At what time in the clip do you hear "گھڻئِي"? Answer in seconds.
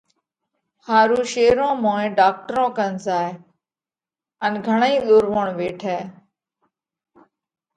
4.65-4.93